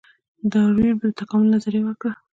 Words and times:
ډاروین 0.51 0.93
د 1.01 1.03
تکامل 1.19 1.47
نظریه 1.53 1.81
ورکړه 1.85 2.13